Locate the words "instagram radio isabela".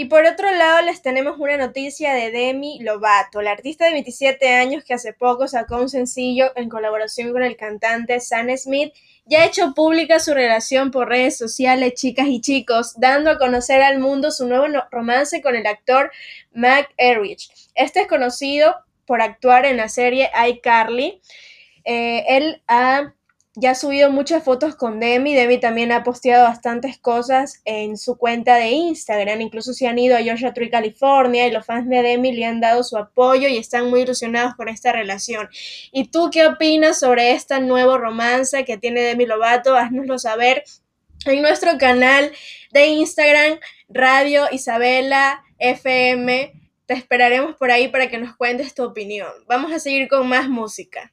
42.86-45.42